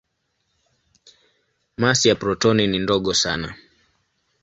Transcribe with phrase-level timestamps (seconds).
[1.77, 3.55] Masi ya protoni ni ndogo sana.